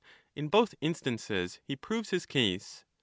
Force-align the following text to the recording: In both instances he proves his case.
In 0.35 0.47
both 0.47 0.73
instances 0.81 1.59
he 1.63 1.75
proves 1.75 2.09
his 2.09 2.25
case. 2.25 2.85